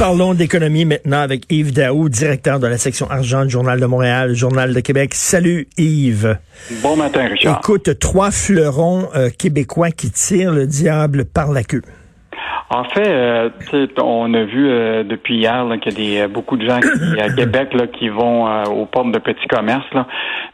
Parlons 0.00 0.32
d'économie 0.32 0.86
maintenant 0.86 1.20
avec 1.20 1.44
Yves 1.52 1.74
Daou, 1.74 2.08
directeur 2.08 2.58
de 2.58 2.66
la 2.66 2.78
section 2.78 3.10
argent 3.10 3.44
du 3.44 3.50
Journal 3.50 3.78
de 3.78 3.84
Montréal, 3.84 4.34
Journal 4.34 4.72
de 4.72 4.80
Québec. 4.80 5.12
Salut 5.14 5.68
Yves. 5.76 6.38
Bon 6.82 6.96
matin, 6.96 7.28
Richard. 7.28 7.60
Écoute, 7.62 7.98
trois 7.98 8.30
fleurons 8.30 9.10
euh, 9.14 9.28
québécois 9.28 9.90
qui 9.90 10.10
tirent 10.10 10.52
le 10.52 10.66
diable 10.66 11.26
par 11.26 11.52
la 11.52 11.64
queue. 11.64 11.82
En 12.72 12.84
fait, 12.84 13.08
euh, 13.08 13.50
on 14.00 14.32
a 14.32 14.44
vu 14.44 14.70
euh, 14.70 15.02
depuis 15.02 15.38
hier 15.38 15.66
qu'il 15.82 15.92
y 15.92 15.94
a 15.94 15.98
des, 15.98 16.20
euh, 16.20 16.28
beaucoup 16.28 16.56
de 16.56 16.64
gens 16.68 16.78
qui, 16.78 17.20
à 17.20 17.28
Québec 17.28 17.74
là, 17.74 17.88
qui 17.88 18.08
vont 18.08 18.46
aux 18.66 18.86
portes 18.86 19.10
de 19.10 19.18
petits 19.18 19.48
commerces. 19.48 19.92
Là. 19.92 20.06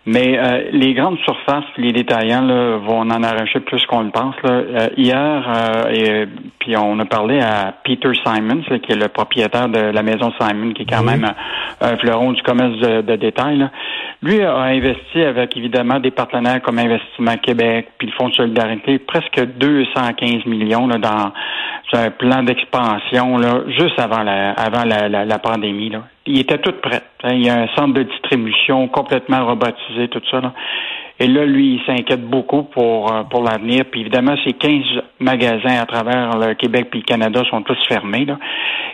Mais 0.07 0.71
les 0.73 0.95
grandes 0.95 1.19
surfaces, 1.19 1.65
les 1.77 1.93
détaillants 1.93 2.43
là, 2.43 2.77
vont 2.79 3.01
en 3.01 3.23
arracher 3.23 3.61
plus 3.61 3.85
qu'on 3.87 4.03
le 4.03 4.11
pense. 4.11 4.35
Là. 4.45 4.89
hier, 4.97 5.89
et, 5.93 6.27
puis 6.61 6.77
on 6.77 6.99
a 7.01 7.05
parlé 7.05 7.41
à 7.41 7.75
Peter 7.85 8.13
Simons, 8.25 8.63
qui 8.83 8.93
est 8.93 8.97
le 8.97 9.09
propriétaire 9.09 9.69
de 9.69 9.81
la 9.81 10.03
maison 10.03 10.33
Simon, 10.41 10.73
qui 10.73 10.83
est 10.83 10.87
quand 10.87 11.03
même 11.03 11.27
un, 11.81 11.97
fleuron 11.97 12.33
du 12.33 12.43
commerce 12.43 12.79
de, 12.79 13.03
de 13.03 13.17
détail. 13.17 13.59
Là. 13.59 13.71
Lui 14.23 14.43
a 14.43 14.57
investi 14.57 15.23
avec 15.23 15.57
évidemment 15.57 16.01
des 16.01 16.11
partenaires 16.11 16.63
comme 16.63 16.79
Investissement 16.79 17.37
Québec, 17.37 17.89
puis 17.99 18.07
le 18.07 18.13
Fonds 18.15 18.29
de 18.29 18.35
solidarité, 18.35 18.99
presque 18.99 19.41
215 19.59 20.47
millions 20.47 20.87
là, 20.87 20.99
dans 20.99 21.33
un 21.93 22.11
plan 22.11 22.43
d'expansion 22.43 23.39
là, 23.39 23.63
juste 23.69 23.99
avant 23.99 24.23
la 24.23 24.53
avant 24.53 24.85
la, 24.85 25.09
la, 25.09 25.39
pandémie. 25.39 25.91
Là. 25.91 26.03
Il 26.27 26.39
était 26.41 26.59
tout 26.59 26.73
prêt. 26.83 27.03
Il 27.31 27.45
y 27.45 27.49
a 27.49 27.55
un 27.55 27.69
centre 27.77 27.95
de 27.95 28.03
distribution 28.03 28.89
complètement 28.89 29.47
robotisé, 29.47 30.09
tout 30.09 30.23
ça. 30.31 30.41
Là. 30.41 30.53
Et 31.19 31.29
là, 31.29 31.47
lui, 31.47 31.77
il 31.77 31.81
s'inquiète 31.87 32.29
beaucoup 32.29 32.65
pour 32.65 33.13
euh, 33.13 33.23
pour 33.25 33.43
l'avenir. 33.43 33.85
Puis 33.91 34.01
évidemment, 34.01 34.35
ces 34.45 34.53
15 34.53 34.83
magasins 35.21 35.81
à 35.81 35.87
travers 35.87 36.37
le 36.39 36.55
Québec 36.55 36.89
puis 36.91 37.01
le 37.01 37.05
Canada 37.05 37.43
sont 37.51 37.63
tous 37.63 37.79
fermés. 37.89 38.25
Là. 38.25 38.39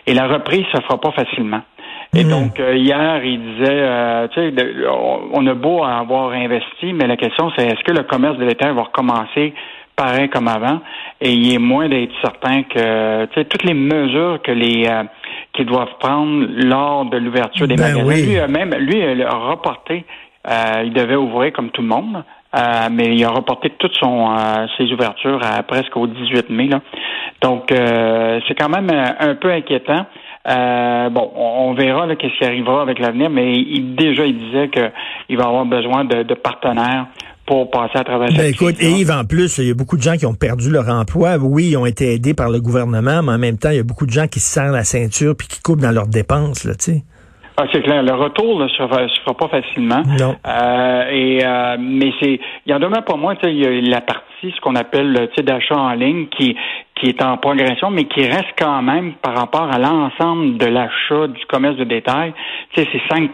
Et 0.07 0.15
la 0.15 0.27
reprise 0.27 0.67
se 0.73 0.81
fera 0.83 1.01
pas 1.01 1.13
facilement. 1.13 1.63
Et 2.15 2.25
hmm. 2.25 2.29
donc, 2.29 2.61
euh, 2.61 2.77
hier, 2.77 3.25
il 3.25 3.41
disait, 3.41 3.71
euh, 3.71 4.29
tu 4.29 4.41
sais, 4.41 4.53
on 5.33 5.47
a 5.47 5.55
beau 5.55 5.83
avoir 5.83 6.33
investi, 6.33 6.93
mais 6.93 7.07
la 7.07 7.17
question, 7.17 7.51
c'est 7.57 7.67
est-ce 7.67 7.83
que 7.85 7.93
le 7.93 8.03
commerce 8.03 8.37
de 8.37 8.45
l'État 8.45 8.71
va 8.73 8.83
recommencer 8.83 9.55
pareil 9.97 10.29
comme 10.29 10.49
avant? 10.49 10.81
Et 11.21 11.33
il 11.33 11.55
est 11.55 11.59
moins 11.59 11.89
d'être 11.89 12.13
certain 12.23 12.63
que, 12.63 13.27
tu 13.27 13.35
sais, 13.35 13.45
toutes 13.45 13.65
les 13.65 13.75
mesures 13.75 14.41
que 14.43 14.53
les 14.53 14.87
euh, 14.87 15.05
qu'ils 15.53 15.67
doivent 15.67 15.97
prendre 16.01 16.47
lors 16.49 17.05
de 17.05 17.19
l'ouverture 17.19 17.69
des 17.69 17.77
ben 17.77 17.95
magasins. 17.95 18.47
Lui, 18.47 18.53
même, 18.53 18.75
lui, 18.75 18.99
il 18.99 19.23
a 19.23 19.35
reporté, 19.35 20.05
il 20.85 20.93
devait 20.93 21.17
ouvrir 21.17 21.53
comme 21.53 21.71
tout 21.71 21.83
le 21.83 21.89
monde. 21.89 22.25
mais 22.91 23.15
il 23.15 23.23
a 23.25 23.29
reporté 23.29 23.71
toutes 23.79 23.95
son, 23.95 24.35
ses 24.79 24.91
ouvertures 24.93 25.41
à 25.45 25.63
presque 25.63 25.95
au 25.97 26.07
18 26.07 26.49
mai. 26.49 26.69
Là. 26.69 26.81
Donc, 27.43 27.65
c'est 27.69 28.55
quand 28.55 28.71
même 28.71 28.89
un 28.91 29.35
peu 29.35 29.53
inquiétant. 29.53 30.07
Euh, 30.49 31.09
bon, 31.11 31.31
on, 31.37 31.73
verra 31.75 32.15
qu'est-ce 32.17 32.37
qui 32.37 32.45
arrivera 32.45 32.83
avec 32.83 32.99
l'avenir, 32.99 33.31
mais 33.31 33.53
il, 33.53 33.95
déjà, 33.95 34.27
il 34.27 34.37
disait 34.37 34.69
qu'il 34.69 35.37
va 35.37 35.45
avoir 35.45 35.65
besoin 35.65 36.05
de, 36.05 36.35
partenaires 36.35 37.07
pour 37.47 37.71
passer 37.71 37.99
à 37.99 38.05
travers 38.05 38.29
ben, 38.29 38.47
écoute, 38.47 38.77
et 38.81 38.91
Yves, 38.91 39.11
en 39.11 39.25
plus, 39.25 39.59
il 39.59 39.69
y 39.69 39.71
a 39.71 39.75
beaucoup 39.75 39.97
de 39.97 40.03
gens 40.03 40.17
qui 40.17 40.27
ont 40.27 40.35
perdu 40.35 40.71
leur 40.71 40.89
emploi. 40.89 41.37
Oui, 41.39 41.71
ils 41.71 41.77
ont 41.77 41.87
été 41.87 42.15
aidés 42.15 42.35
par 42.35 42.51
le 42.51 42.61
gouvernement, 42.61 43.23
mais 43.23 43.33
en 43.33 43.39
même 43.39 43.59
temps, 43.59 43.71
il 43.71 43.77
y 43.77 43.81
a 43.81 43.85
beaucoup 43.85 44.07
de 44.07 44.13
gens 44.13 44.29
qui 44.29 44.41
se 44.41 44.53
serrent 44.53 44.73
la 44.73 44.85
ceinture 44.85 45.35
puis 45.37 45.49
qui 45.49 45.61
coupent 45.61 45.81
dans 45.81 45.91
leurs 45.91 46.07
dépenses, 46.07 46.65
là, 46.65 46.75
tu 46.75 46.93
sais. 46.93 47.03
Ah, 47.57 47.65
c'est 47.71 47.83
clair. 47.83 48.03
Le 48.03 48.15
retour 48.15 48.59
ne 48.61 48.69
se, 48.69 48.77
fera 48.77 49.35
pas 49.35 49.49
facilement. 49.49 50.03
Non. 50.19 50.37
Euh, 50.47 51.05
et 51.11 51.45
euh, 51.45 51.77
mais 51.79 52.11
c'est, 52.21 52.41
il 52.67 52.73
y 52.73 52.75
en 52.75 52.81
demeure 52.81 53.05
pas 53.05 53.17
moins. 53.17 53.35
Il 53.43 53.59
y 53.59 53.67
a 53.67 53.91
la 53.91 54.01
partie 54.01 54.23
ce 54.43 54.61
qu'on 54.61 54.75
appelle 54.75 55.13
le 55.13 55.43
d'achat 55.43 55.77
en 55.77 55.93
ligne 55.93 56.27
qui 56.29 56.57
qui 57.03 57.09
est 57.09 57.21
en 57.21 57.37
progression, 57.37 57.91
mais 57.91 58.05
qui 58.05 58.25
reste 58.25 58.55
quand 58.57 58.81
même 58.81 59.15
par 59.15 59.37
rapport 59.37 59.69
à 59.73 59.79
l'ensemble 59.79 60.57
de 60.57 60.67
l'achat 60.67 61.27
du 61.27 61.45
commerce 61.47 61.77
de 61.77 61.83
détail, 61.83 62.33
c'est 62.77 62.87
5% 63.11 63.29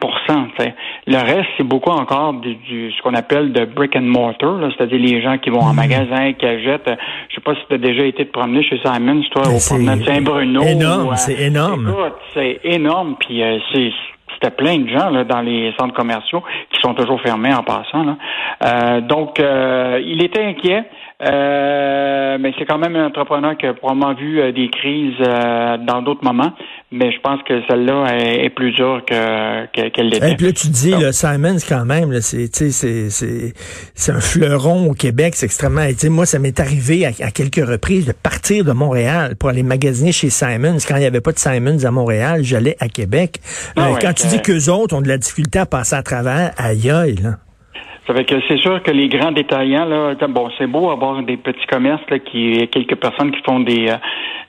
Le 1.07 1.17
reste, 1.17 1.49
c'est 1.59 1.65
beaucoup 1.65 1.91
encore 1.91 2.33
du, 2.33 2.91
ce 2.91 3.03
qu'on 3.03 3.13
appelle 3.13 3.53
de 3.53 3.67
brick 3.67 3.95
and 3.95 4.03
mortar, 4.03 4.59
c'est-à-dire 4.75 4.99
les 4.99 5.21
gens 5.21 5.37
qui 5.37 5.51
vont 5.51 5.61
en 5.61 5.75
mmh. 5.75 5.77
magasin, 5.77 6.33
qui 6.33 6.47
achètent. 6.47 6.91
Je 7.29 7.35
sais 7.35 7.41
pas 7.43 7.55
si 7.57 7.61
tu 7.69 7.75
as 7.75 7.79
déjà 7.79 8.05
été 8.05 8.25
te 8.25 8.33
promener 8.33 8.63
chez 8.63 8.81
Simons, 8.83 9.23
toi, 9.31 9.43
ben, 9.45 9.51
au 9.51 9.97
de 9.97 10.05
Saint-Bruno. 10.05 10.63
Énorme, 10.63 11.15
c'est 11.17 11.39
énorme. 11.39 11.95
c'est 12.33 12.61
énorme, 12.65 13.17
puis 13.21 13.43
euh, 13.43 13.59
c'est 13.73 13.93
c'était 14.41 14.55
plein 14.55 14.79
de 14.79 14.89
gens 14.89 15.11
là, 15.11 15.25
dans 15.25 15.41
les 15.41 15.73
centres 15.79 15.95
commerciaux 15.95 16.43
qui 16.73 16.81
sont 16.81 16.95
toujours 16.95 17.21
fermés 17.21 17.53
en 17.53 17.63
passant. 17.63 18.05
Là. 18.05 18.17
Euh, 18.63 19.01
donc, 19.01 19.41
euh, 19.41 20.01
il 20.05 20.23
était 20.23 20.45
inquiet. 20.45 20.85
Euh, 21.21 22.39
mais 22.39 22.53
c'est 22.57 22.65
quand 22.65 22.79
même 22.79 22.95
un 22.95 23.07
entrepreneur 23.07 23.57
qui 23.57 23.67
a 23.67 23.75
probablement 23.75 24.15
vu 24.15 24.41
euh, 24.41 24.53
des 24.53 24.69
crises 24.69 25.17
euh, 25.21 25.77
dans 25.79 26.01
d'autres 26.01 26.23
moments, 26.23 26.53
mais 26.93 27.11
je 27.11 27.19
pense 27.21 27.43
que 27.43 27.61
celle-là 27.67 28.07
est, 28.17 28.51
plus 28.51 28.71
dure 28.71 29.03
que 29.05 29.67
qu'elle 29.67 30.11
l'était. 30.11 30.31
Et 30.31 30.37
puis 30.37 30.47
là, 30.47 30.53
tu 30.53 30.69
dis, 30.69 30.93
le 30.93 31.11
Simons, 31.11 31.59
quand 31.69 31.85
même, 31.85 32.21
c'est 32.21 32.55
c'est 32.55 34.13
un 34.13 34.21
fleuron 34.21 34.91
au 34.91 34.95
Québec, 34.95 35.35
c'est 35.35 35.47
extrêmement. 35.47 35.87
Moi, 36.09 36.25
ça 36.25 36.39
m'est 36.39 36.61
arrivé 36.61 37.05
à, 37.05 37.31
quelques 37.33 37.67
reprises 37.67 38.07
de 38.07 38.13
partir 38.13 38.65
de 38.65 38.73
Montréal 38.73 39.35
pour 39.35 39.49
aller 39.49 39.65
magasiner 39.65 40.13
chez 40.13 40.31
Simons. 40.31 40.79
Quand 40.87 40.97
il 40.97 41.01
n'y 41.01 41.07
avait 41.07 41.21
pas 41.21 41.33
de 41.33 41.39
Simons 41.39 41.85
à 41.85 41.91
Montréal, 41.91 42.43
j'allais 42.45 42.77
à 42.79 42.89
Québec. 42.89 43.41
Ah 43.75 43.91
quand 44.01 44.13
tu 44.13 44.29
dis 44.29 44.41
qu'eux 44.41 44.71
autres 44.71 44.97
ont 44.97 45.03
de 45.03 45.09
la 45.09 45.19
difficulté 45.19 45.59
à 45.59 45.67
passer 45.67 45.97
à 45.97 46.03
travers, 46.05 46.53
aïe 46.59 46.89
aïe, 46.91 47.17
là. 47.17 47.39
Que 48.09 48.41
c'est 48.49 48.57
sûr 48.57 48.83
que 48.83 48.91
les 48.91 49.09
grands 49.09 49.33
détaillants, 49.33 49.85
là, 49.85 50.15
bon, 50.29 50.49
c'est 50.57 50.67
beau 50.67 50.89
avoir 50.91 51.23
des 51.23 51.37
petits 51.37 51.67
commerces 51.67 52.09
là, 52.09 52.19
qui 52.19 52.67
quelques 52.69 52.97
personnes 52.97 53.31
qui 53.33 53.43
font 53.43 53.61
des 53.61 53.91
euh, 53.91 53.97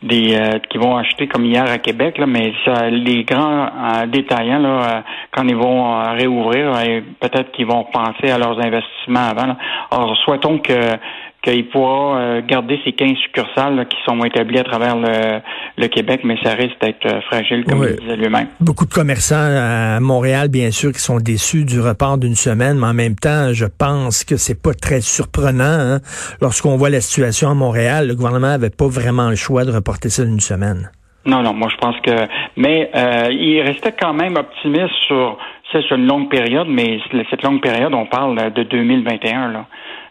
des 0.01 0.33
euh, 0.33 0.59
qui 0.69 0.77
vont 0.77 0.95
acheter 0.95 1.27
comme 1.27 1.43
hier 1.43 1.69
à 1.69 1.77
Québec, 1.77 2.17
là, 2.19 2.25
mais 2.25 2.53
ça, 2.63 2.89
les 2.89 3.25
grands 3.25 3.65
euh, 3.65 4.05
détaillants, 4.07 4.59
là, 4.59 5.03
quand 5.31 5.43
ils 5.45 5.57
vont 5.57 5.99
réouvrir, 6.13 6.71
peut-être 7.19 7.51
qu'ils 7.51 7.65
vont 7.65 7.83
penser 7.83 8.31
à 8.31 8.37
leurs 8.37 8.57
investissements 8.65 9.27
avant. 9.29 9.47
Là. 9.47 9.57
Alors 9.91 10.15
souhaitons 10.23 10.59
que 10.59 10.95
qu'il 11.41 11.69
pourra 11.69 12.19
euh, 12.19 12.41
garder 12.45 12.79
ces 12.83 12.91
15 12.91 13.15
succursales 13.23 13.87
qui 13.87 13.97
sont 14.05 14.21
établies 14.23 14.59
à 14.59 14.63
travers 14.63 14.95
le, 14.97 15.87
Québec, 15.87 16.21
mais 16.23 16.37
ça 16.43 16.53
risque 16.53 16.79
d'être 16.81 17.05
euh, 17.05 17.21
fragile, 17.21 17.63
comme 17.65 17.83
il 17.83 17.95
disait 17.95 18.17
lui-même. 18.17 18.47
Beaucoup 18.59 18.85
de 18.85 18.93
commerçants 18.93 19.35
à 19.37 19.99
Montréal, 19.99 20.49
bien 20.49 20.71
sûr, 20.71 20.91
qui 20.91 20.99
sont 20.99 21.17
déçus 21.17 21.65
du 21.65 21.79
report 21.79 22.17
d'une 22.17 22.35
semaine, 22.35 22.77
mais 22.77 22.87
en 22.87 22.93
même 22.93 23.15
temps, 23.15 23.53
je 23.53 23.65
pense 23.65 24.23
que 24.23 24.37
c'est 24.37 24.61
pas 24.61 24.73
très 24.73 25.01
surprenant. 25.01 25.63
Hein. 25.63 25.99
Lorsqu'on 26.41 26.75
voit 26.77 26.89
la 26.89 27.01
situation 27.01 27.49
à 27.49 27.53
Montréal, 27.53 28.07
le 28.07 28.15
gouvernement 28.15 28.47
avait 28.53 28.69
pas 28.69 28.87
vraiment 28.87 29.29
le 29.29 29.35
choix 29.35 29.65
de 29.65 29.71
reporter 29.71 30.09
ça 30.09 30.25
d'une 30.25 30.39
semaine. 30.39 30.91
Non, 31.25 31.41
non, 31.41 31.53
moi 31.53 31.69
je 31.71 31.77
pense 31.77 31.95
que... 32.01 32.11
Mais 32.57 32.89
euh, 32.95 33.27
il 33.31 33.61
restait 33.61 33.93
quand 33.99 34.13
même 34.13 34.35
optimiste 34.35 34.93
sur... 35.07 35.37
C'est 35.71 35.89
une 35.91 36.07
longue 36.07 36.29
période, 36.29 36.67
mais 36.67 36.99
cette 37.29 37.43
longue 37.43 37.61
période, 37.61 37.93
on 37.93 38.07
parle 38.07 38.51
de 38.53 38.63
2021, 38.63 39.51
là. 39.51 39.67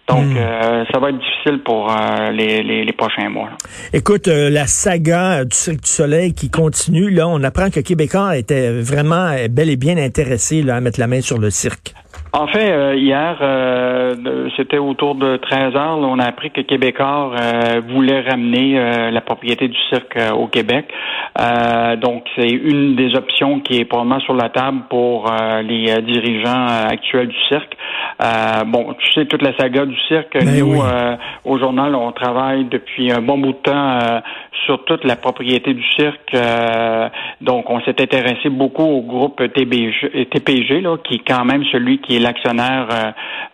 Donc, 0.08 0.24
hmm. 0.24 0.36
euh, 0.38 0.84
ça 0.91 0.98
va 0.98 1.10
être 1.10 1.19
difficile 1.19 1.62
pour 1.62 1.91
euh, 1.91 2.30
les, 2.30 2.62
les, 2.62 2.92
prochains 2.92 3.28
mois. 3.28 3.50
Écoute, 3.92 4.26
euh, 4.28 4.48
la 4.48 4.66
saga 4.66 5.44
du 5.44 5.54
Cirque 5.54 5.82
du 5.82 5.91
Soleil 5.91 6.32
qui 6.32 6.50
continue, 6.50 7.10
là, 7.10 7.28
on 7.28 7.42
apprend 7.42 7.69
que 7.69 7.80
Québécois 7.80 8.38
était 8.38 8.70
vraiment 8.80 9.34
bel 9.50 9.69
et 9.69 9.76
bien 9.76 9.98
intéressé 9.98 10.62
là, 10.62 10.76
à 10.76 10.80
mettre 10.80 10.98
la 10.98 11.08
main 11.08 11.20
sur 11.20 11.38
le 11.38 11.50
cirque. 11.50 11.94
En 12.33 12.47
fait, 12.47 12.71
euh, 12.71 12.94
hier, 12.94 13.39
euh, 13.41 14.49
c'était 14.56 14.77
autour 14.77 15.15
de 15.15 15.39
13 15.39 15.75
heures, 15.75 15.99
on 15.99 16.19
a 16.19 16.25
appris 16.25 16.50
que 16.50 16.61
Québécois 16.61 17.33
euh, 17.33 17.81
voulait 17.89 18.21
ramener 18.21 18.78
la 19.11 19.21
propriété 19.22 19.69
du 19.69 19.78
cirque 19.89 20.19
au 20.34 20.47
Québec. 20.47 20.87
donc, 22.03 22.25
c'est 22.37 22.49
une 22.49 22.97
des 22.97 23.15
options 23.15 23.61
qui 23.61 23.78
est 23.78 23.84
probablement 23.84 24.21
sur 24.21 24.34
la 24.34 24.50
table 24.50 24.83
pour 24.91 25.31
les 25.62 26.03
dirigeants 26.03 26.67
actuels 26.67 27.28
du 27.28 27.37
cirque. 27.49 27.77
bon, 28.67 28.94
tu 28.99 29.12
sais, 29.15 29.27
toute 29.27 29.43
la 29.43 29.56
saga 29.56 29.87
du 29.87 29.97
cirque, 30.09 30.34
ben 30.34 30.59
nous, 30.59 30.83
au 31.44 31.59
journal, 31.59 31.94
on 31.94 32.12
travaille 32.12 32.65
depuis 32.65 33.11
un 33.12 33.21
bon 33.21 33.38
bout 33.38 33.53
de 33.53 33.71
temps 33.71 33.99
sur 34.67 34.84
toute 34.84 35.05
la 35.05 35.17
propriété 35.17 35.75
du 35.75 35.84
cirque. 35.97 36.37
donc, 37.41 37.71
on 37.71 37.81
s'est 37.81 38.00
intéressé 38.00 38.49
beaucoup 38.49 38.82
au 38.85 39.02
groupe 39.02 39.43
TBG, 39.55 40.29
TPG, 40.31 40.81
là, 40.81 40.97
qui 40.99 41.17
est 41.17 41.26
quand 41.26 41.44
même 41.44 41.64
celui 41.73 41.99
qui 41.99 42.17
est 42.17 42.18
l'actionnaire 42.19 42.88
euh, 42.91 43.11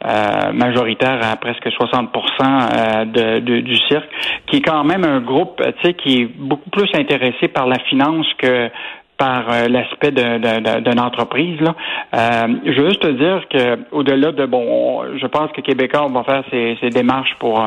euh, 0.07 0.53
majoritaire 0.53 1.21
à 1.23 1.37
presque 1.37 1.71
60 1.71 2.11
euh, 2.15 3.05
de, 3.41 3.61
du 3.61 3.77
cirque, 3.89 4.09
qui 4.47 4.57
est 4.57 4.63
quand 4.63 4.85
même 4.85 5.05
un 5.05 5.21
groupe, 5.21 5.63
tu 5.63 5.87
sais, 5.87 5.95
qui 5.95 6.23
est 6.23 6.25
beaucoup 6.27 6.71
plus 6.71 6.89
intéressé 6.95 7.49
par 7.49 7.67
la 7.67 7.79
finance 7.91 8.27
que 8.39 8.71
par 9.17 9.45
l'aspect 9.69 10.11
d'une 10.11 10.99
entreprise. 10.99 11.61
Là. 11.61 11.77
je 12.67 12.81
veux 12.81 12.89
juste 12.89 13.03
te 13.03 13.13
dire 13.13 13.45
que 13.49 13.79
au-delà 13.93 14.33
de 14.33 14.45
bon, 14.45 15.05
je 15.17 15.27
pense 15.29 15.53
que 15.53 15.61
Québécois 15.61 16.09
va 16.13 16.25
faire 16.25 16.43
ses, 16.51 16.91
démarches 16.91 17.37
pour 17.39 17.65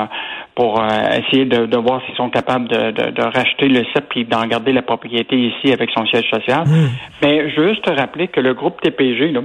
pour 0.55 0.83
essayer 0.83 1.45
de, 1.45 1.77
voir 1.77 2.01
s'ils 2.05 2.15
sont 2.15 2.29
capables 2.29 2.67
de, 2.67 3.21
racheter 3.21 3.69
le 3.69 3.85
site 3.85 4.07
puis 4.09 4.25
d'en 4.25 4.45
garder 4.45 4.73
la 4.73 4.81
propriété 4.81 5.37
ici 5.37 5.71
avec 5.71 5.89
son 5.95 6.05
siège 6.07 6.29
social. 6.29 6.67
Mmh. 6.67 6.89
Mais 7.21 7.49
je 7.49 7.61
veux 7.61 7.69
juste 7.69 7.85
te 7.85 7.91
rappeler 7.91 8.27
que 8.27 8.41
le 8.41 8.53
groupe 8.53 8.81
TPG 8.81 9.31
là, 9.31 9.39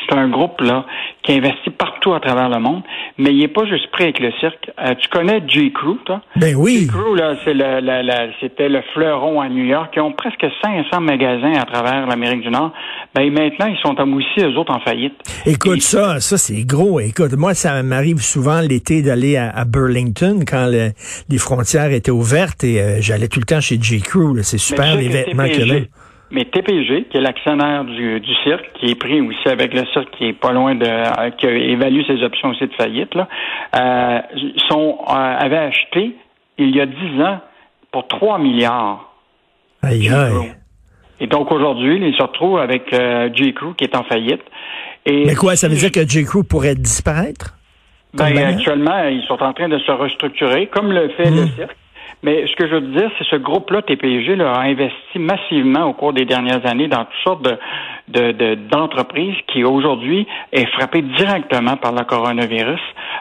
c'est 0.00 0.16
un 0.16 0.28
groupe 0.28 0.60
là 0.60 0.84
qui 1.22 1.32
investit 1.32 1.70
partout 1.70 2.12
à 2.14 2.20
travers 2.20 2.48
le 2.48 2.58
monde, 2.58 2.82
mais 3.18 3.30
il 3.30 3.38
n'est 3.38 3.48
pas 3.48 3.64
juste 3.64 3.90
prêt 3.92 4.04
avec 4.04 4.20
le 4.20 4.32
cirque. 4.40 4.70
Euh, 4.78 4.94
tu 5.00 5.08
connais 5.08 5.42
J. 5.46 5.72
Crew, 5.72 5.98
toi? 6.04 6.20
Ben 6.36 6.54
oui. 6.56 6.80
J. 6.80 6.86
Crew, 6.88 7.14
là, 7.14 7.36
c'est 7.44 7.54
le, 7.54 8.32
c'était 8.40 8.68
le 8.68 8.82
fleuron 8.92 9.40
à 9.40 9.48
New 9.48 9.64
York. 9.64 9.92
Ils 9.94 10.00
ont 10.00 10.12
presque 10.12 10.44
500 10.62 11.00
magasins 11.00 11.52
à 11.54 11.64
travers 11.64 12.06
l'Amérique 12.06 12.42
du 12.42 12.50
Nord. 12.50 12.72
Ben 13.14 13.30
maintenant, 13.32 13.66
ils 13.66 13.78
sont 13.78 13.94
aussi 14.00 14.40
eux 14.40 14.58
autres 14.58 14.72
en 14.72 14.80
faillite. 14.80 15.14
Écoute, 15.46 15.82
ça, 15.82 16.20
ça 16.20 16.36
c'est 16.36 16.64
gros. 16.64 16.98
Écoute, 17.00 17.32
moi, 17.36 17.54
ça 17.54 17.82
m'arrive 17.82 18.18
souvent 18.18 18.60
l'été 18.60 19.02
d'aller 19.02 19.36
à, 19.36 19.64
Burlington 19.64 20.40
quand 20.46 20.66
les 20.66 21.38
frontières 21.38 21.92
étaient 21.92 22.10
ouvertes 22.10 22.64
et 22.64 22.80
euh, 22.80 22.96
j'allais 23.00 23.28
tout 23.28 23.38
le 23.38 23.46
temps 23.46 23.60
chez 23.60 23.78
J. 23.80 24.00
Crew. 24.00 24.42
C'est 24.42 24.58
super 24.58 24.96
les 24.96 25.08
vêtements 25.08 25.48
que 25.48 25.62
là. 25.62 25.80
Mais 26.32 26.46
TPG, 26.46 27.08
qui 27.10 27.18
est 27.18 27.20
l'actionnaire 27.20 27.84
du, 27.84 28.18
du, 28.18 28.34
cirque, 28.42 28.64
qui 28.80 28.90
est 28.90 28.94
pris 28.94 29.20
aussi 29.20 29.48
avec 29.48 29.74
le 29.74 29.84
cirque, 29.92 30.10
qui 30.16 30.28
est 30.28 30.32
pas 30.32 30.52
loin 30.52 30.74
de, 30.74 30.86
euh, 30.86 31.30
qui 31.32 31.46
évalue 31.46 32.00
ses 32.06 32.22
options 32.22 32.48
aussi 32.48 32.66
de 32.66 32.72
faillite, 32.72 33.14
là, 33.14 33.28
euh, 33.76 34.18
sont, 34.70 34.98
euh, 35.08 35.12
avait 35.12 35.58
acheté 35.58 36.16
il 36.56 36.74
y 36.74 36.80
a 36.80 36.86
dix 36.86 37.22
ans 37.22 37.38
pour 37.90 38.08
3 38.08 38.38
milliards. 38.38 39.12
Aïe, 39.82 40.08
aïe. 40.08 40.54
Et 41.20 41.26
donc 41.26 41.52
aujourd'hui, 41.52 42.00
il 42.02 42.14
se 42.14 42.22
retrouve 42.22 42.58
avec 42.58 42.92
euh, 42.94 43.28
J. 43.34 43.52
Crew 43.52 43.74
qui 43.76 43.84
est 43.84 43.94
en 43.94 44.02
faillite. 44.04 44.42
Et 45.04 45.26
Mais 45.26 45.34
quoi, 45.34 45.54
ça 45.54 45.68
veut 45.68 45.76
dire 45.76 45.92
que 45.92 46.08
J. 46.08 46.24
Crew 46.24 46.44
pourrait 46.48 46.76
disparaître? 46.76 47.58
Ben, 48.14 48.36
actuellement, 48.38 49.04
ils 49.04 49.22
sont 49.28 49.42
en 49.42 49.52
train 49.52 49.68
de 49.68 49.78
se 49.78 49.90
restructurer, 49.90 50.66
comme 50.66 50.92
le 50.92 51.10
fait 51.10 51.30
le 51.30 51.44
hmm. 51.44 51.56
cirque. 51.56 51.76
Mais 52.22 52.46
ce 52.46 52.54
que 52.54 52.68
je 52.68 52.74
veux 52.74 52.80
dire, 52.80 53.10
c'est 53.18 53.26
ce 53.26 53.36
groupe-là, 53.36 53.82
TPG, 53.82 54.36
là, 54.36 54.52
a 54.52 54.60
investi 54.60 55.18
massivement 55.18 55.86
au 55.86 55.92
cours 55.92 56.12
des 56.12 56.24
dernières 56.24 56.64
années 56.66 56.86
dans 56.86 57.04
toutes 57.04 57.22
sortes 57.24 57.48
de, 58.08 58.54
d'entreprises 58.70 59.34
qui 59.48 59.64
aujourd'hui 59.64 60.26
est 60.52 60.66
frappée 60.66 61.02
directement 61.02 61.76
par 61.76 61.92
le 61.92 62.04
coronavirus. 62.04 62.80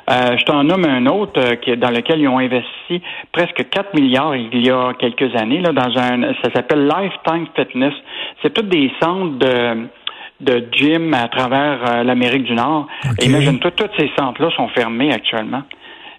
Euh, 0.10 0.38
je 0.38 0.46
t'en 0.46 0.64
nomme 0.64 0.86
un 0.86 1.06
autre 1.08 1.40
euh, 1.40 1.56
qui, 1.56 1.76
dans 1.78 1.90
lequel 1.90 2.20
ils 2.20 2.28
ont 2.28 2.40
investi 2.40 3.02
presque 3.32 3.70
4 3.70 3.94
milliards 3.96 4.36
il 4.36 4.66
y 4.66 4.70
a 4.70 4.94
quelques 4.94 5.36
années 5.36 5.62
là, 5.62 5.72
dans 5.72 5.98
un 5.98 6.34
ça 6.44 6.52
s'appelle 6.54 6.88
Lifetime 6.88 7.48
Fitness. 7.56 7.94
C'est 8.42 8.54
tous 8.54 8.64
des 8.64 8.92
centres 9.00 9.38
de 9.38 9.88
de 10.42 10.68
gym 10.72 11.14
à 11.14 11.28
travers 11.28 11.80
euh, 11.88 12.04
l'Amérique 12.04 12.44
du 12.44 12.54
Nord. 12.54 12.88
Imagine-toi, 13.22 13.72
tous 13.72 13.90
ces 13.98 14.10
centres-là 14.18 14.50
sont 14.56 14.68
fermés 14.70 15.14
actuellement. 15.14 15.62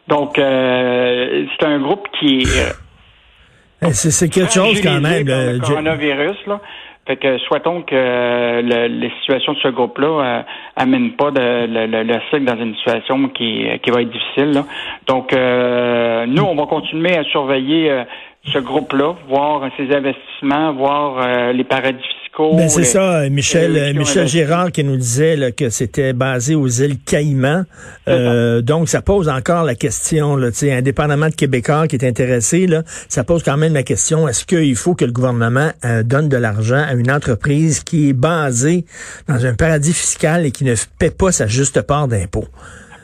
Donc, 0.09 0.39
euh, 0.39 1.47
c'est 1.59 1.67
un 1.67 1.79
groupe 1.79 2.07
qui 2.19 2.43
est... 2.43 3.85
Euh, 3.85 3.91
c'est 3.93 4.29
quelque 4.29 4.53
chose 4.53 4.81
quand 4.81 5.01
même. 5.01 5.27
Le 5.27 5.59
coronavirus, 5.61 6.37
là. 6.47 6.61
Fait 7.05 7.17
que 7.17 7.37
souhaitons 7.39 7.83
que 7.83 7.97
euh, 7.97 8.63
les 8.63 9.11
situations 9.21 9.55
de 9.55 9.59
ce 9.59 9.69
groupe-là 9.69 10.45
amènent 10.77 11.17
pas 11.17 11.33
de, 11.33 11.67
le, 11.67 12.21
cycle 12.31 12.45
dans 12.45 12.57
une 12.57 12.77
situation 12.77 13.29
qui, 13.31 13.67
qui 13.83 13.91
va 13.91 14.03
être 14.03 14.13
difficile. 14.13 14.53
Là. 14.53 14.65
Donc, 15.09 15.33
nous, 15.33 16.45
on 16.45 16.55
va 16.55 16.67
continuer 16.67 17.17
à 17.17 17.25
surveiller 17.25 18.05
ce 18.45 18.59
groupe-là, 18.59 19.15
voir 19.29 19.69
ses 19.77 19.95
investissements, 19.95 20.73
voir 20.73 21.53
les 21.53 21.65
paradis 21.65 22.03
ben, 22.39 22.69
c'est 22.69 22.85
ça, 22.85 23.29
Michel, 23.29 23.95
Michel 23.95 24.27
Girard 24.27 24.73
qui 24.73 24.85
nous 24.85 24.97
disait 24.97 25.37
là, 25.37 25.53
que 25.53 25.69
c'était 25.69 26.15
basé 26.15 26.55
aux 26.55 26.67
îles 26.67 26.99
Caïmans. 26.99 27.65
Euh, 28.09 28.63
donc, 28.63 28.89
ça 28.89 29.03
pose 29.03 29.29
encore 29.29 29.65
la 29.65 29.75
question, 29.75 30.37
là, 30.37 30.49
indépendamment 30.63 31.29
de 31.29 31.35
Québécois 31.35 31.87
qui 31.89 31.97
est 31.97 32.07
intéressé, 32.07 32.67
là, 32.67 32.83
ça 33.09 33.23
pose 33.23 33.43
quand 33.43 33.59
même 33.59 33.75
la 33.75 33.83
question, 33.83 34.29
est-ce 34.29 34.47
qu'il 34.47 34.77
faut 34.77 34.95
que 34.95 35.05
le 35.05 35.13
gouvernement 35.13 35.71
euh, 35.85 36.03
donne 36.03 36.31
de 36.31 36.37
l'argent 36.39 36.83
à 36.83 36.95
une 36.95 37.11
entreprise 37.11 37.85
qui 37.85 38.09
est 38.09 38.15
basée 38.15 38.87
dans 39.29 39.45
un 39.45 39.55
paradis 39.55 39.93
fiscal 39.93 40.47
et 40.47 40.53
qui 40.53 40.65
ne 40.65 40.75
paie 40.99 41.11
pas 41.11 41.33
sa 41.33 41.47
juste 41.47 41.83
part 41.83 42.09
d'impôts? 42.09 42.49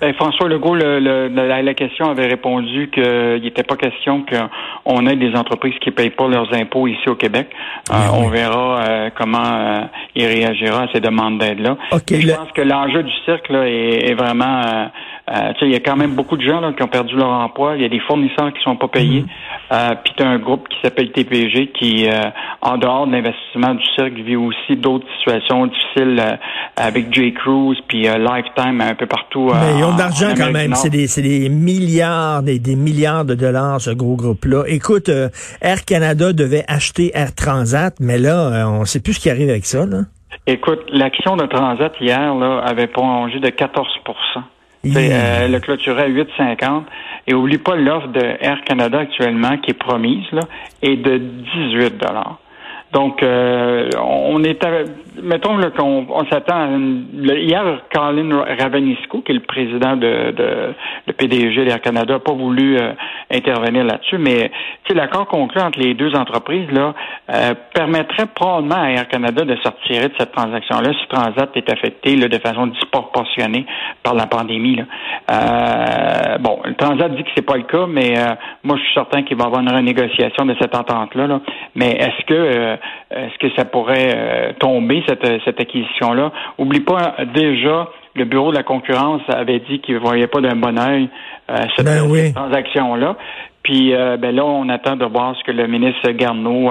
Ben, 0.01 0.15
François 0.15 0.49
Legault, 0.49 0.77
le, 0.77 1.29
la, 1.29 1.75
question 1.75 2.09
avait 2.09 2.27
répondu 2.27 2.89
qu'il 2.91 3.43
n'était 3.43 3.65
pas 3.65 3.77
question 3.77 4.25
qu'on 4.25 5.07
ait 5.07 5.17
des 5.17 5.35
entreprises 5.35 5.75
qui 5.81 5.91
ne 5.91 5.95
payent 5.95 6.11
pas 6.11 6.29
leurs 6.29 6.53
impôts 6.55 6.87
ici 6.87 7.09
au 7.09 7.17
Québec. 7.17 7.49
Euh, 7.91 7.95
on 8.13 8.29
verra 8.29 8.81
euh, 8.81 9.11
comment 9.17 9.39
euh, 9.45 9.81
il 10.15 10.27
réagira 10.27 10.83
à 10.83 10.89
ces 10.93 11.01
demandes 11.01 11.39
d'aide-là. 11.39 11.77
je 11.93 12.35
pense 12.35 12.53
que 12.53 12.63
l'enjeu 12.63 13.03
du 13.03 13.13
cirque 13.25 13.49
là, 13.49 13.67
est, 13.67 14.11
est 14.11 14.15
vraiment 14.15 14.89
euh, 15.31 15.53
il 15.63 15.71
y 15.71 15.75
a 15.75 15.81
quand 15.81 15.97
même 15.97 16.15
beaucoup 16.15 16.37
de 16.37 16.43
gens 16.43 16.61
là, 16.61 16.73
qui 16.73 16.83
ont 16.83 16.89
perdu 16.89 17.15
leur 17.15 17.29
emploi. 17.29 17.77
Il 17.77 17.83
y 17.83 17.85
a 17.85 17.89
des 17.89 18.01
fournisseurs 18.01 18.53
qui 18.53 18.63
sont 18.63 18.77
pas 18.77 18.89
payés. 18.89 19.25
Euh, 19.71 19.95
puis 20.03 20.15
tu 20.17 20.23
as 20.23 20.29
un 20.29 20.39
groupe 20.39 20.69
qui 20.69 20.79
s'appelle 20.83 21.13
TPG 21.13 21.73
qui, 21.79 22.09
euh, 22.09 22.23
en 22.63 22.79
dehors 22.79 23.07
de 23.07 23.13
l'investissement 23.13 23.75
du 23.75 23.85
cirque, 23.95 24.15
vit 24.15 24.37
aussi 24.37 24.77
d'autres 24.77 25.07
situations 25.19 25.67
difficiles 25.67 26.21
euh, 26.21 26.37
avec 26.77 27.13
J. 27.13 27.35
Cruz 27.35 27.77
puis 27.87 28.03
Lifetime 28.03 28.81
un 28.81 28.95
peu 28.95 29.07
partout. 29.07 29.51
Mais 29.53 29.79
ils 29.79 29.85
ont 29.85 29.95
de 29.95 29.99
l'argent 29.99 30.33
quand 30.37 30.51
même. 30.51 30.75
C'est 30.75 30.91
des, 30.91 31.07
des, 31.07 31.49
milliards, 31.49 32.43
des, 32.43 32.59
des, 32.59 32.77
milliards 32.77 33.25
de 33.25 33.35
dollars, 33.35 33.81
ce 33.81 33.91
gros 33.91 34.17
groupe-là. 34.17 34.65
Écoute, 34.69 35.11
Air 35.61 35.85
Canada 35.85 36.33
devait 36.33 36.65
acheter 36.69 37.11
Air 37.15 37.35
Transat, 37.35 37.95
mais 38.01 38.19
là, 38.19 38.67
on 38.69 38.85
sait 38.85 39.01
plus 39.01 39.15
ce 39.15 39.21
qui 39.21 39.31
arrive 39.31 39.51
avec 39.51 39.67
ça. 39.67 39.85
Là. 39.85 39.99
Écoute, 40.47 40.81
l'action 40.91 41.37
de 41.37 41.45
Transat 41.47 41.93
hier 42.01 42.35
là, 42.35 42.63
avait 42.65 42.87
prolongé 42.87 43.39
de 43.39 43.49
14% 43.49 43.75
euh, 44.87 45.49
le 45.49 45.61
clôturait 45.61 46.05
à 46.05 46.09
8,50. 46.09 46.83
Et 47.29 47.35
oublie 47.35 47.59
pas 47.59 47.77
l'offre 47.77 48.09
de 48.09 48.21
Air 48.21 48.63
Canada 48.65 49.01
actuellement 49.01 49.59
qui 49.59 49.73
est 49.73 49.79
promise 49.79 50.25
là, 50.33 50.41
est 50.81 50.97
de 50.97 51.19
18 51.19 51.99
dollars. 51.99 52.39
Donc, 52.93 53.23
euh, 53.23 53.91
on 54.03 54.43
est, 54.45 54.65
mettons 55.23 55.61
qu'on 55.77 56.07
on, 56.09 56.25
s'attend 56.31 56.57
à 56.57 56.67
une, 56.69 57.07
hier, 57.13 57.83
Colin 57.93 58.45
Ravenisco, 58.59 59.21
qui 59.21 59.33
est 59.33 59.35
le 59.35 59.41
président 59.41 59.95
de, 59.95 60.31
de 60.31 60.75
le 61.07 61.13
PDG 61.13 61.67
d'Air 61.67 61.83
Canada, 61.83 62.15
n'a 62.15 62.19
pas 62.19 62.33
voulu 62.33 62.79
euh, 62.79 62.93
intervenir 63.31 63.85
là-dessus, 63.85 64.17
mais 64.17 64.51
l'accord 64.91 65.27
conclu 65.27 65.61
entre 65.61 65.79
les 65.79 65.95
deux 65.95 66.15
entreprises 66.15 66.71
là 66.73 66.95
euh, 67.31 67.55
permettrait 67.75 68.27
probablement 68.35 68.83
à 68.83 68.91
Air 68.91 69.09
Canada 69.09 69.45
de 69.45 69.55
sortir 69.57 70.09
de 70.09 70.13
cette 70.19 70.33
transaction-là 70.33 70.93
si 70.99 71.09
Transat 71.09 71.51
est 71.57 71.71
affecté 71.71 72.17
là, 72.17 72.29
de 72.29 72.39
façon 72.39 72.69
disproportionnée 72.69 73.67
par 74.03 74.15
la 74.15 74.27
pandémie. 74.27 74.77
Là. 74.77 74.85
Euh, 75.31 76.39
bon, 76.39 76.59
Transat 76.79 77.15
dit 77.15 77.23
que 77.23 77.31
c'est 77.37 77.47
pas 77.47 77.57
le 77.57 77.65
cas, 77.65 77.87
mais 77.87 78.15
moi 78.65 78.77
je 78.77 78.83
suis 78.83 78.95
certain 78.95 79.23
qu'il 79.23 79.37
va 79.37 79.45
y 79.45 79.47
avoir 79.47 79.61
une 79.61 79.71
renégociation 79.71 80.47
de 80.47 80.57
cette 80.59 80.75
entente-là. 80.75 81.27
Là. 81.27 81.41
Mais 81.75 81.91
est-ce 81.91 82.25
que 82.25 82.78
est-ce 83.11 83.39
que 83.39 83.55
ça 83.57 83.65
pourrait 83.65 84.13
euh, 84.15 84.53
tomber, 84.59 85.03
cette, 85.09 85.27
cette 85.45 85.61
acquisition-là? 85.61 86.33
Oublie 86.59 86.81
pas, 86.81 87.17
déjà, 87.35 87.89
le 88.15 88.25
Bureau 88.25 88.51
de 88.51 88.57
la 88.57 88.63
concurrence 88.63 89.23
avait 89.29 89.61
dit 89.61 89.81
qu'il 89.81 89.95
ne 89.95 90.01
voyait 90.01 90.27
pas 90.27 90.41
d'un 90.41 90.57
bon 90.57 90.79
oeil 90.79 91.09
euh, 91.51 91.57
cette, 91.77 91.87
ben 91.87 92.33
transaction-là. 92.35 93.17
Puis 93.63 93.95
euh, 93.95 94.17
ben 94.17 94.35
là, 94.35 94.45
on 94.45 94.69
attend 94.69 94.97
de 94.97 95.05
voir 95.05 95.37
ce 95.39 95.45
que 95.45 95.53
le 95.53 95.67
ministre 95.67 96.11
Garneau, 96.11 96.71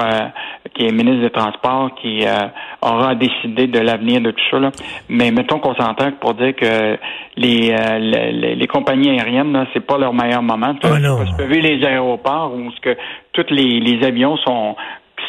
qui 0.74 0.86
est 0.86 0.92
ministre 0.92 1.22
des 1.22 1.30
Transports, 1.30 1.94
qui 2.02 2.24
aura 2.82 3.16
décidé 3.16 3.68
de 3.68 3.80
l'avenir 3.80 4.22
de 4.22 4.32
tout 4.32 4.44
ça. 4.50 4.60
Là. 4.60 4.72
Mais 5.10 5.32
mettons 5.32 5.60
qu'on 5.60 5.76
s'entend 5.76 6.12
pour 6.20 6.34
dire 6.34 6.56
que 6.56 6.98
les, 7.36 7.76
les, 8.56 8.68
compagnies 8.68 9.12
aériennes, 9.12 9.68
c'est 9.74 9.86
pas 9.86 9.98
leur 9.98 10.14
meilleur 10.14 10.42
moment. 10.42 10.74
Tu 10.76 10.88
oh 10.88 11.44
vu 11.46 11.60
les 11.60 11.86
aéroports 11.86 12.52
où 12.56 12.72
ce 12.72 12.82
que 12.82 12.98
tous 13.34 13.46
les, 13.52 13.80
les 13.80 14.04
avions 14.06 14.38
sont 14.38 14.76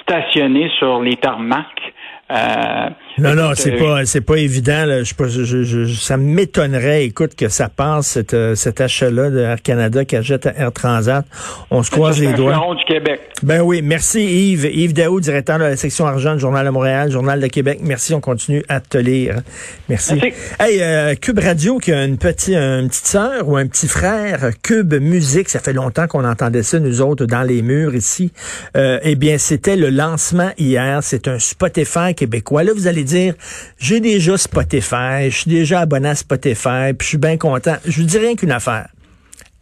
stationné 0.09 0.71
sur 0.79 1.03
les 1.03 1.17
tarmacs 1.17 1.93
euh, 2.31 2.89
non, 3.23 3.35
non, 3.35 3.51
c'est 3.55 3.75
euh, 3.75 3.79
pas, 3.79 4.07
c'est 4.07 4.21
pas 4.21 4.37
évident. 4.37 4.85
Là. 4.85 5.03
Je, 5.03 5.13
je, 5.27 5.65
je, 5.65 5.93
ça 5.93 6.17
m'étonnerait, 6.17 7.05
écoute, 7.05 7.35
que 7.35 7.49
ça 7.49 7.69
passe 7.69 8.19
euh, 8.33 8.55
cet 8.55 8.81
achat-là 8.81 9.31
de 9.31 9.41
Air 9.41 9.61
Canada 9.61 10.05
qui 10.05 10.15
achète 10.15 10.47
à 10.47 10.55
Air 10.57 10.73
Transat. 10.73 11.25
On 11.71 11.83
se 11.83 11.91
croise 11.91 12.21
les 12.21 12.33
doigts. 12.33 12.55
du 12.77 12.85
Québec. 12.85 13.21
Ben 13.43 13.61
oui, 13.63 13.83
merci 13.83 14.21
Yves. 14.53 14.67
Yves 14.67 14.93
Daou, 14.93 15.21
directeur 15.21 15.59
de 15.59 15.65
la 15.65 15.77
section 15.77 16.07
argent 16.07 16.35
du 16.35 16.41
Journal 16.41 16.65
de 16.65 16.71
Montréal, 16.71 17.11
Journal 17.11 17.41
de 17.41 17.47
Québec. 17.49 17.81
Merci, 17.83 18.15
on 18.15 18.21
continue 18.21 18.63
à 18.69 18.81
te 18.81 18.99
lire. 18.99 19.41
Merci. 19.89 20.21
Hey, 20.61 21.17
Cube 21.17 21.39
Radio 21.39 21.79
qui 21.79 21.93
a 21.93 22.05
une 22.05 22.19
petite, 22.19 22.55
une 22.55 22.89
petite 22.89 23.07
sœur 23.07 23.49
ou 23.49 23.57
un 23.57 23.67
petit 23.67 23.89
frère, 23.89 24.51
Cube 24.63 24.95
Musique. 24.95 25.49
Ça 25.49 25.59
fait 25.59 25.73
longtemps 25.73 26.07
qu'on 26.07 26.25
entendait 26.25 26.63
ça 26.63 26.79
nous 26.79 27.01
autres 27.01 27.27
dans 27.27 27.43
les 27.43 27.63
murs 27.63 27.95
ici. 27.95 28.33
eh 28.75 29.15
bien, 29.17 29.39
c'était 29.39 29.77
le 29.77 29.91
lancement 29.91 30.51
hier. 30.59 31.01
C'est 31.03 31.27
un 31.29 31.39
Spotify 31.39 32.15
québécois. 32.15 32.65
Là, 32.65 32.73
vous 32.75 32.87
allez 32.87 33.05
dire, 33.09 33.35
j'ai 33.79 34.01
déjà 34.01 34.37
Spotify, 34.39 35.31
je 35.31 35.37
suis 35.37 35.51
déjà 35.51 35.81
abonné 35.81 36.11
à 36.11 36.15
Spotify, 36.15 36.93
puis 36.97 37.05
je 37.05 37.09
suis 37.09 37.19
bien 37.19 37.37
content. 37.37 37.77
Je 37.85 38.01
vous 38.01 38.07
dis 38.07 38.19
rien 38.19 38.37
qu'une 38.37 38.53
affaire. 38.53 38.89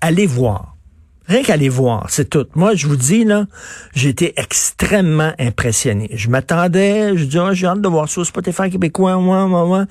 Allez 0.00 0.26
voir 0.26 0.75
Rien 1.28 1.42
qu'à 1.42 1.56
les 1.56 1.68
voir, 1.68 2.06
c'est 2.08 2.30
tout. 2.30 2.46
Moi, 2.54 2.76
je 2.76 2.86
vous 2.86 2.96
dis, 2.96 3.24
là, 3.24 3.46
j'ai 3.94 4.10
été 4.10 4.32
extrêmement 4.36 5.32
impressionné. 5.40 6.08
Je 6.12 6.28
m'attendais, 6.28 7.16
je 7.16 7.24
dis, 7.24 7.38
oh, 7.38 7.52
j'ai 7.52 7.66
hâte 7.66 7.80
de 7.80 7.88
voir 7.88 8.08
ça 8.08 8.24
Spotify 8.24 8.70
québécois, 8.70 9.16
moi, 9.16 9.46
moi, 9.48 9.66
moi. 9.66 9.86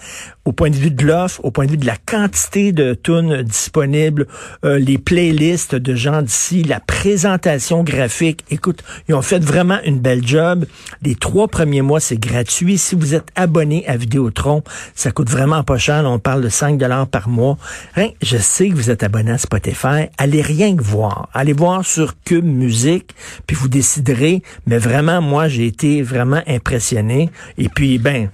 Au 0.45 0.53
point 0.53 0.69
de 0.69 0.75
vue 0.75 0.91
de 0.91 1.03
l'offre, 1.03 1.43
au 1.43 1.51
point 1.51 1.65
de 1.65 1.71
vue 1.71 1.77
de 1.77 1.85
la 1.85 1.97
quantité 1.97 2.71
de 2.71 2.93
tunes 2.93 3.41
disponibles, 3.41 4.27
euh, 4.63 4.79
les 4.79 4.97
playlists 4.97 5.75
de 5.75 5.95
gens 5.95 6.21
d'ici, 6.21 6.63
la 6.63 6.79
présentation 6.79 7.83
graphique. 7.83 8.45
Écoute, 8.49 8.83
ils 9.09 9.15
ont 9.15 9.21
fait 9.21 9.43
vraiment 9.43 9.79
une 9.83 9.99
belle 9.99 10.25
job. 10.25 10.65
Les 11.01 11.15
trois 11.15 11.47
premiers 11.47 11.81
mois, 11.81 11.99
c'est 11.99 12.19
gratuit. 12.19 12.77
Si 12.77 12.95
vous 12.95 13.13
êtes 13.13 13.27
abonné 13.35 13.85
à 13.87 13.97
Vidéotron, 13.97 14.63
ça 14.93 15.11
coûte 15.11 15.29
vraiment 15.29 15.63
pas 15.63 15.77
cher. 15.77 16.03
on 16.05 16.19
parle 16.19 16.43
de 16.43 16.49
5 16.49 16.77
dollars 16.77 17.07
par 17.07 17.27
mois. 17.27 17.57
Hein, 17.97 18.09
je 18.21 18.37
sais 18.37 18.69
que 18.69 18.75
vous 18.75 18.89
êtes 18.89 19.03
abonné 19.03 19.31
à 19.31 19.37
Spotify. 19.37 20.07
Allez 20.17 20.41
rien 20.41 20.75
que 20.77 20.83
voir. 20.83 21.24
Allez 21.33 21.53
voir 21.53 21.85
sur 21.85 22.15
Cube 22.23 22.45
Musique, 22.45 23.15
puis 23.47 23.55
vous 23.55 23.67
déciderez. 23.67 24.41
Mais 24.65 24.77
vraiment, 24.77 25.21
moi, 25.21 25.47
j'ai 25.47 25.67
été 25.67 26.01
vraiment 26.01 26.41
impressionné. 26.47 27.29
Et 27.57 27.69
puis, 27.69 27.97
ben, 27.97 28.29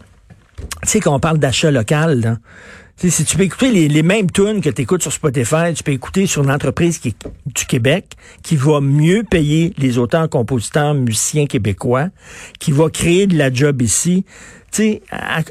tu 0.57 0.65
sais, 0.87 0.99
quand 0.99 1.15
on 1.15 1.19
parle 1.19 1.37
d'achat 1.37 1.71
local, 1.71 2.39
si 3.09 3.25
tu 3.25 3.35
peux 3.35 3.43
écouter 3.43 3.71
les, 3.71 4.03
mêmes 4.03 4.29
tunes 4.29 4.61
que 4.61 4.69
tu 4.69 4.83
écoutes 4.83 5.01
sur 5.01 5.11
Spotify, 5.11 5.73
tu 5.75 5.83
peux 5.83 5.91
écouter 5.91 6.27
sur 6.27 6.43
une 6.43 6.51
entreprise 6.51 6.99
qui 6.99 7.15
du 7.47 7.65
Québec, 7.65 8.13
qui 8.43 8.55
va 8.55 8.79
mieux 8.79 9.23
payer 9.23 9.73
les 9.77 9.97
auteurs, 9.97 10.29
compositeurs, 10.29 10.93
musiciens 10.93 11.47
québécois, 11.47 12.09
qui 12.59 12.71
va 12.71 12.89
créer 12.89 13.25
de 13.25 13.37
la 13.37 13.51
job 13.51 13.81
ici 13.81 14.23
sais, 14.77 15.01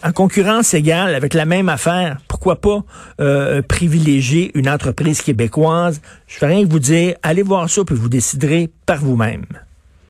en 0.03 0.12
concurrence 0.12 0.75
égale 0.75 1.15
avec 1.15 1.35
la 1.35 1.45
même 1.45 1.69
affaire, 1.69 2.19
pourquoi 2.29 2.61
pas 2.61 2.83
euh, 3.21 3.62
privilégier 3.62 4.50
une 4.55 4.69
entreprise 4.69 5.23
québécoise? 5.23 6.00
Je 6.27 6.39
fais 6.39 6.47
rien 6.47 6.65
que 6.65 6.71
vous 6.71 6.79
dire, 6.79 7.15
allez 7.23 7.43
voir 7.43 7.69
ça, 7.69 7.85
puis 7.85 7.95
vous 7.95 8.09
déciderez 8.09 8.71
par 8.87 8.99
vous-même. 8.99 9.45